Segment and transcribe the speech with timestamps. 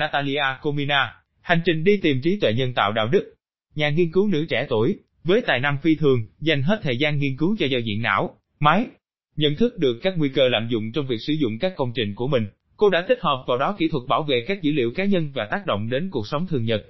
[0.00, 3.34] Natalia Komina, Hành trình đi tìm trí tuệ nhân tạo đạo đức.
[3.74, 7.18] Nhà nghiên cứu nữ trẻ tuổi, với tài năng phi thường, dành hết thời gian
[7.18, 8.86] nghiên cứu cho giao diện não, máy.
[9.36, 12.14] Nhận thức được các nguy cơ lạm dụng trong việc sử dụng các công trình
[12.14, 14.90] của mình, cô đã tích hợp vào đó kỹ thuật bảo vệ các dữ liệu
[14.96, 16.86] cá nhân và tác động đến cuộc sống thường nhật.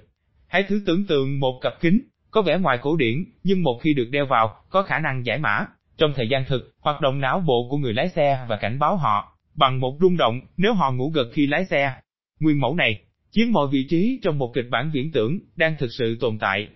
[0.47, 2.01] Hãy thử tưởng tượng một cặp kính,
[2.31, 5.37] có vẻ ngoài cổ điển, nhưng một khi được đeo vào, có khả năng giải
[5.37, 5.65] mã,
[5.97, 8.97] trong thời gian thực, hoạt động não bộ của người lái xe và cảnh báo
[8.97, 11.93] họ, bằng một rung động, nếu họ ngủ gật khi lái xe.
[12.41, 13.01] Nguyên mẫu này,
[13.31, 16.67] chiếm mọi vị trí trong một kịch bản viễn tưởng, đang thực sự tồn tại.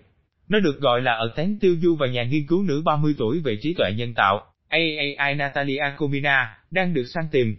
[0.49, 3.39] Nó được gọi là ở tán tiêu du và nhà nghiên cứu nữ 30 tuổi
[3.39, 7.55] về trí tuệ nhân tạo, AAI Natalia Komina, đang được săn tìm.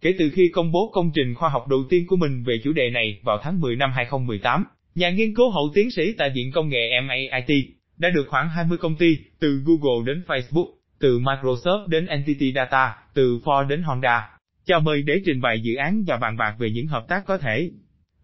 [0.00, 2.72] Kể từ khi công bố công trình khoa học đầu tiên của mình về chủ
[2.72, 6.50] đề này vào tháng 10 năm 2018, nhà nghiên cứu hậu tiến sĩ tại Viện
[6.54, 7.50] Công nghệ MAIT
[7.98, 10.68] đã được khoảng 20 công ty, từ Google đến Facebook,
[11.00, 14.33] từ Microsoft đến Entity Data, từ Ford đến Honda,
[14.66, 17.38] chào mời để trình bày dự án và bàn bạc về những hợp tác có
[17.38, 17.70] thể.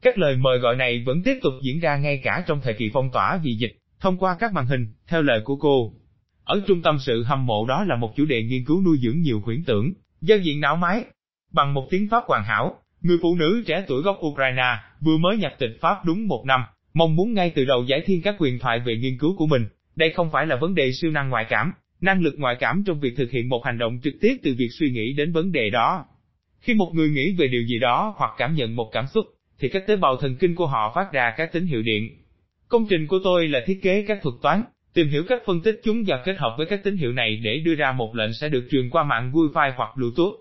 [0.02, 2.90] Các lời mời gọi này vẫn tiếp tục diễn ra ngay cả trong thời kỳ
[2.92, 5.94] phong tỏa vì dịch, thông qua các màn hình, theo lời của cô.
[6.44, 9.20] Ở trung tâm sự hâm mộ đó là một chủ đề nghiên cứu nuôi dưỡng
[9.20, 11.05] nhiều huyễn tưởng, giao diện não máy.
[11.52, 15.36] Bằng một tiếng Pháp hoàn hảo, người phụ nữ trẻ tuổi gốc Ukraine vừa mới
[15.36, 16.60] nhập tịch Pháp đúng một năm,
[16.94, 19.66] mong muốn ngay từ đầu giải thiên các quyền thoại về nghiên cứu của mình.
[19.97, 23.00] Đây không phải là vấn đề siêu năng ngoại cảm, năng lực ngoại cảm trong
[23.00, 25.70] việc thực hiện một hành động trực tiếp từ việc suy nghĩ đến vấn đề
[25.70, 26.06] đó.
[26.61, 29.25] Khi một người nghĩ về điều gì đó hoặc cảm nhận một cảm xúc,
[29.58, 32.16] thì các tế bào thần kinh của họ phát ra các tín hiệu điện.
[32.69, 34.62] Công trình của tôi là thiết kế các thuật toán,
[34.94, 37.58] tìm hiểu cách phân tích chúng và kết hợp với các tín hiệu này để
[37.64, 40.34] đưa ra một lệnh sẽ được truyền qua mạng Wi-Fi hoặc Bluetooth.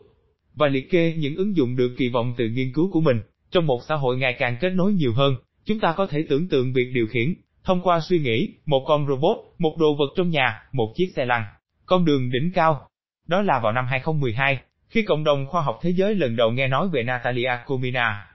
[0.56, 3.22] Và liệt kê những ứng dụng được kỳ vọng từ nghiên cứu của mình.
[3.52, 6.48] Trong một xã hội ngày càng kết nối nhiều hơn, chúng ta có thể tưởng
[6.48, 10.30] tượng việc điều khiển, thông qua suy nghĩ, một con robot, một đồ vật trong
[10.30, 11.44] nhà, một chiếc xe lăn,
[11.86, 12.88] con đường đỉnh cao.
[13.28, 14.60] Đó là vào năm 2012,
[14.90, 18.26] khi cộng đồng khoa học thế giới lần đầu nghe nói về Natalia Komina.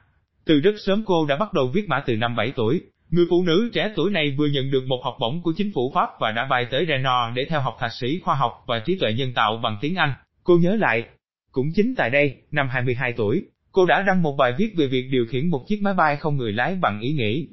[0.44, 2.80] Từ rất sớm cô đã bắt đầu viết mã từ năm 7 tuổi.
[3.10, 5.92] Người phụ nữ trẻ tuổi này vừa nhận được một học bổng của chính phủ
[5.94, 8.98] Pháp và đã bay tới Reno để theo học thạc sĩ khoa học và trí
[8.98, 10.14] tuệ nhân tạo bằng tiếng Anh.
[10.44, 11.04] Cô nhớ lại,
[11.52, 15.08] cũng chính tại đây, năm 22 tuổi, cô đã đăng một bài viết về việc
[15.10, 17.48] điều khiển một chiếc máy bay không người lái bằng ý nghĩ.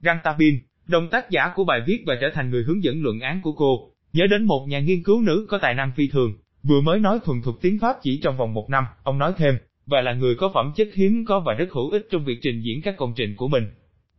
[0.00, 3.40] Rantabin, đồng tác giả của bài viết và trở thành người hướng dẫn luận án
[3.42, 6.32] của cô, nhớ đến một nhà nghiên cứu nữ có tài năng phi thường,
[6.68, 9.54] vừa mới nói thuần thục tiếng Pháp chỉ trong vòng một năm, ông nói thêm,
[9.86, 12.62] và là người có phẩm chất hiếm có và rất hữu ích trong việc trình
[12.64, 13.64] diễn các công trình của mình.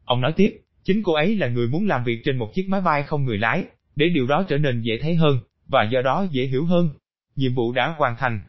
[0.05, 0.49] Ông nói tiếp,
[0.83, 3.37] chính cô ấy là người muốn làm việc trên một chiếc máy bay không người
[3.37, 3.63] lái,
[3.95, 6.89] để điều đó trở nên dễ thấy hơn, và do đó dễ hiểu hơn.
[7.35, 8.41] Nhiệm vụ đã hoàn thành.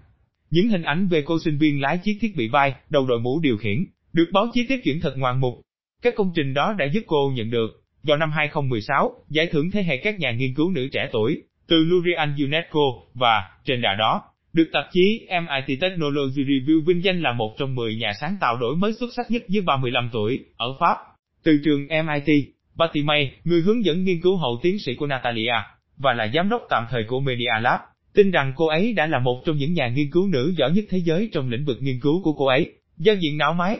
[0.50, 3.40] Những hình ảnh về cô sinh viên lái chiếc thiết bị bay, đầu đội mũ
[3.40, 5.54] điều khiển, được báo chí tiếp chuyển thật ngoạn mục.
[6.02, 9.82] Các công trình đó đã giúp cô nhận được, vào năm 2016, giải thưởng thế
[9.82, 12.80] hệ các nhà nghiên cứu nữ trẻ tuổi, từ Lurian UNESCO,
[13.14, 14.22] và, trên đà đó,
[14.52, 18.56] được tạp chí MIT Technology Review vinh danh là một trong 10 nhà sáng tạo
[18.56, 20.96] đổi mới xuất sắc nhất dưới 35 tuổi, ở Pháp.
[21.44, 22.44] Từ trường MIT,
[22.78, 25.54] Patty May, người hướng dẫn nghiên cứu hậu tiến sĩ của Natalia,
[25.96, 27.80] và là giám đốc tạm thời của Media Lab,
[28.14, 30.84] tin rằng cô ấy đã là một trong những nhà nghiên cứu nữ giỏi nhất
[30.88, 33.78] thế giới trong lĩnh vực nghiên cứu của cô ấy, giao diện não máy.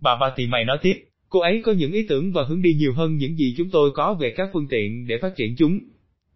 [0.00, 2.92] Bà Patty May nói tiếp, cô ấy có những ý tưởng và hướng đi nhiều
[2.94, 5.78] hơn những gì chúng tôi có về các phương tiện để phát triển chúng.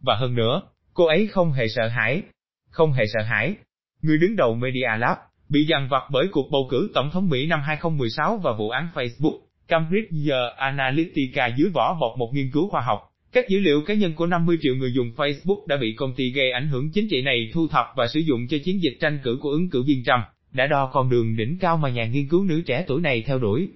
[0.01, 0.63] Và hơn nữa,
[0.95, 2.23] cô ấy không hề sợ hãi.
[2.71, 3.55] Không hề sợ hãi,
[4.03, 5.17] người đứng đầu Media Lab,
[5.49, 8.89] bị dằn vặt bởi cuộc bầu cử tổng thống Mỹ năm 2016 và vụ án
[8.95, 13.01] Facebook, Cambridge Analytica dưới vỏ bọc một nghiên cứu khoa học.
[13.33, 16.31] Các dữ liệu cá nhân của 50 triệu người dùng Facebook đã bị công ty
[16.31, 19.19] gây ảnh hưởng chính trị này thu thập và sử dụng cho chiến dịch tranh
[19.23, 22.29] cử của ứng cử viên Trump, đã đo con đường đỉnh cao mà nhà nghiên
[22.29, 23.69] cứu nữ trẻ tuổi này theo đuổi.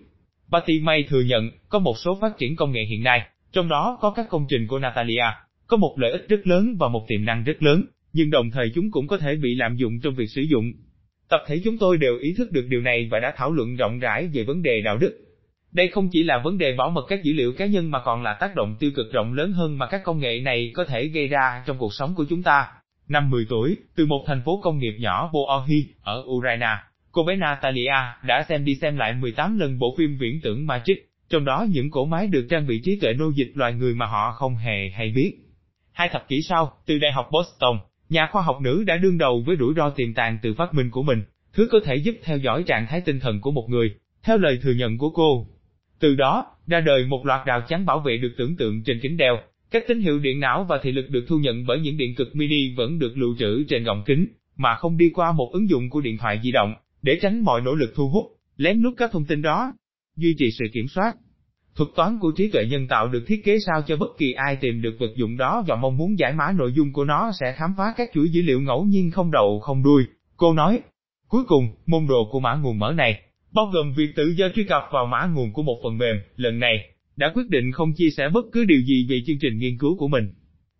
[0.52, 3.98] Patty May thừa nhận, có một số phát triển công nghệ hiện nay, trong đó
[4.00, 5.24] có các công trình của Natalia,
[5.74, 8.70] có một lợi ích rất lớn và một tiềm năng rất lớn, nhưng đồng thời
[8.74, 10.72] chúng cũng có thể bị lạm dụng trong việc sử dụng.
[11.28, 13.98] Tập thể chúng tôi đều ý thức được điều này và đã thảo luận rộng
[13.98, 15.18] rãi về vấn đề đạo đức.
[15.72, 18.22] Đây không chỉ là vấn đề bảo mật các dữ liệu cá nhân mà còn
[18.22, 21.06] là tác động tiêu cực rộng lớn hơn mà các công nghệ này có thể
[21.06, 22.66] gây ra trong cuộc sống của chúng ta.
[23.08, 26.76] Năm 10 tuổi, từ một thành phố công nghiệp nhỏ Boahi, ở Ukraine,
[27.12, 27.96] cô bé Natalia
[28.26, 30.98] đã xem đi xem lại 18 lần bộ phim viễn tưởng Matrix,
[31.28, 34.06] trong đó những cổ máy được trang bị trí tuệ nô dịch loài người mà
[34.06, 35.43] họ không hề hay biết.
[35.94, 39.42] Hai thập kỷ sau, từ Đại học Boston, Nhà khoa học nữ đã đương đầu
[39.46, 42.38] với rủi ro tiềm tàng từ phát minh của mình, thứ có thể giúp theo
[42.38, 45.46] dõi trạng thái tinh thần của một người, theo lời thừa nhận của cô.
[46.00, 49.16] Từ đó, ra đời một loạt rào chắn bảo vệ được tưởng tượng trên kính
[49.16, 49.38] đeo.
[49.70, 52.36] Các tín hiệu điện não và thị lực được thu nhận bởi những điện cực
[52.36, 54.26] mini vẫn được lưu trữ trên gọng kính,
[54.56, 57.60] mà không đi qua một ứng dụng của điện thoại di động, để tránh mọi
[57.60, 58.26] nỗ lực thu hút,
[58.56, 59.72] lén lút các thông tin đó.
[60.16, 61.16] Duy trì sự kiểm soát,
[61.76, 64.56] Thuật toán của trí tuệ nhân tạo được thiết kế sao cho bất kỳ ai
[64.56, 67.54] tìm được vật dụng đó và mong muốn giải mã nội dung của nó sẽ
[67.56, 70.04] khám phá các chuỗi dữ liệu ngẫu nhiên không đầu không đuôi.
[70.36, 70.80] Cô nói,
[71.28, 73.22] cuối cùng, môn đồ của mã nguồn mở này,
[73.52, 76.58] bao gồm việc tự do truy cập vào mã nguồn của một phần mềm, lần
[76.58, 76.76] này,
[77.16, 79.96] đã quyết định không chia sẻ bất cứ điều gì về chương trình nghiên cứu
[79.98, 80.34] của mình.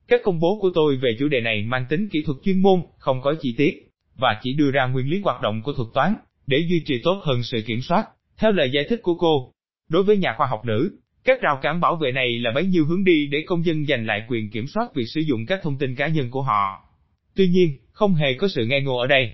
[0.09, 2.83] Các công bố của tôi về chủ đề này mang tính kỹ thuật chuyên môn,
[2.99, 6.15] không có chi tiết, và chỉ đưa ra nguyên lý hoạt động của thuật toán,
[6.47, 8.07] để duy trì tốt hơn sự kiểm soát,
[8.39, 9.54] theo lời giải thích của cô.
[9.89, 12.87] Đối với nhà khoa học nữ, các rào cản bảo vệ này là bấy nhiêu
[12.87, 15.79] hướng đi để công dân giành lại quyền kiểm soát việc sử dụng các thông
[15.79, 16.89] tin cá nhân của họ.
[17.35, 19.33] Tuy nhiên, không hề có sự ngây ngô ở đây.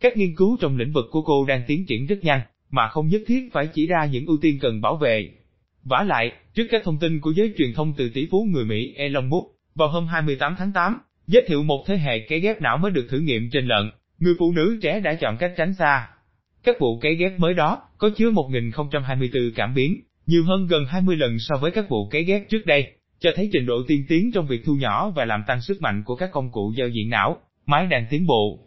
[0.00, 3.08] Các nghiên cứu trong lĩnh vực của cô đang tiến triển rất nhanh, mà không
[3.08, 5.30] nhất thiết phải chỉ ra những ưu tiên cần bảo vệ.
[5.84, 8.94] Vả lại, trước các thông tin của giới truyền thông từ tỷ phú người Mỹ
[8.96, 12.78] Elon Musk, vào hôm 28 tháng 8, giới thiệu một thế hệ cấy ghép não
[12.78, 16.08] mới được thử nghiệm trên lợn, người phụ nữ trẻ đã chọn cách tránh xa.
[16.64, 21.16] Các vụ cấy ghép mới đó có chứa 1024 cảm biến, nhiều hơn gần 20
[21.16, 24.30] lần so với các vụ cấy ghép trước đây, cho thấy trình độ tiên tiến
[24.34, 27.10] trong việc thu nhỏ và làm tăng sức mạnh của các công cụ giao diện
[27.10, 28.58] não, máy đang tiến bộ.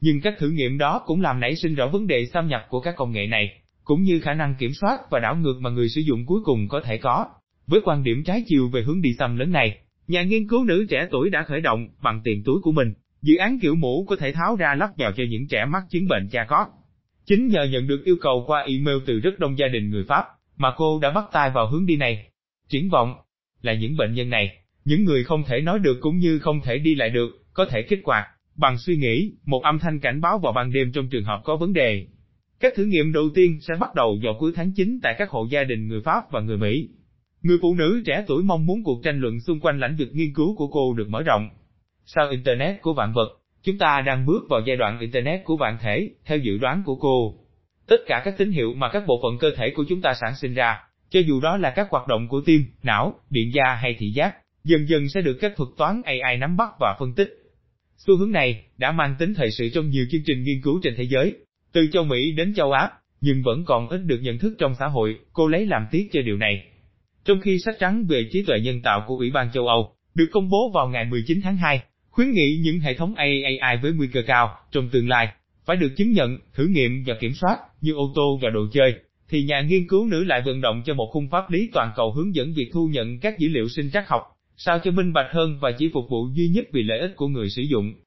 [0.00, 2.80] Nhưng các thử nghiệm đó cũng làm nảy sinh rõ vấn đề xâm nhập của
[2.80, 3.48] các công nghệ này,
[3.84, 6.68] cũng như khả năng kiểm soát và đảo ngược mà người sử dụng cuối cùng
[6.68, 7.26] có thể có.
[7.66, 9.78] Với quan điểm trái chiều về hướng đi xâm lớn này,
[10.08, 13.36] nhà nghiên cứu nữ trẻ tuổi đã khởi động, bằng tiền túi của mình, dự
[13.36, 16.28] án kiểu mũ có thể tháo ra lắp vào cho những trẻ mắc chứng bệnh
[16.28, 16.66] cha có.
[17.26, 20.24] Chính nhờ nhận được yêu cầu qua email từ rất đông gia đình người Pháp,
[20.56, 22.28] mà cô đã bắt tay vào hướng đi này.
[22.68, 23.14] Triển vọng
[23.62, 26.78] là những bệnh nhân này, những người không thể nói được cũng như không thể
[26.78, 28.26] đi lại được, có thể kích hoạt
[28.56, 31.56] bằng suy nghĩ, một âm thanh cảnh báo vào ban đêm trong trường hợp có
[31.56, 32.06] vấn đề.
[32.60, 35.46] Các thử nghiệm đầu tiên sẽ bắt đầu vào cuối tháng 9 tại các hộ
[35.50, 36.88] gia đình người Pháp và người Mỹ.
[37.42, 40.34] Người phụ nữ trẻ tuổi mong muốn cuộc tranh luận xung quanh lãnh vực nghiên
[40.34, 41.48] cứu của cô được mở rộng.
[42.06, 43.28] Sau Internet của vạn vật,
[43.64, 46.96] chúng ta đang bước vào giai đoạn Internet của vạn thể, theo dự đoán của
[46.96, 47.34] cô.
[47.88, 50.34] Tất cả các tín hiệu mà các bộ phận cơ thể của chúng ta sản
[50.36, 50.78] sinh ra,
[51.10, 54.34] cho dù đó là các hoạt động của tim, não, điện gia hay thị giác,
[54.64, 57.28] dần dần sẽ được các thuật toán AI nắm bắt và phân tích.
[57.96, 60.94] Xu hướng này đã mang tính thời sự trong nhiều chương trình nghiên cứu trên
[60.96, 61.34] thế giới,
[61.72, 62.90] từ châu Mỹ đến châu Á,
[63.20, 66.22] nhưng vẫn còn ít được nhận thức trong xã hội, cô lấy làm tiếc cho
[66.22, 66.66] điều này.
[67.24, 70.26] Trong khi sách trắng về trí tuệ nhân tạo của Ủy ban châu Âu được
[70.32, 71.82] công bố vào ngày 19 tháng 2,
[72.14, 75.28] khuyến nghị những hệ thống AI với nguy cơ cao trong tương lai
[75.66, 78.94] phải được chứng nhận, thử nghiệm và kiểm soát như ô tô và đồ chơi,
[79.28, 82.12] thì nhà nghiên cứu nữ lại vận động cho một khung pháp lý toàn cầu
[82.12, 84.22] hướng dẫn việc thu nhận các dữ liệu sinh trắc học,
[84.56, 87.28] sao cho minh bạch hơn và chỉ phục vụ duy nhất vì lợi ích của
[87.28, 87.94] người sử dụng.